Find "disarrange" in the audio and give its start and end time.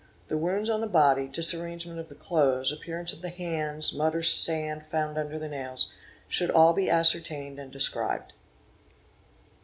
1.27-1.83